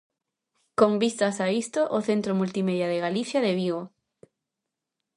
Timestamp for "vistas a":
1.03-1.47